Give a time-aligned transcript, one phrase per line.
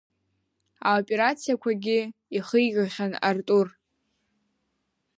[0.89, 1.99] Аоперациақәагьы
[2.37, 3.67] ихигахьан Артур.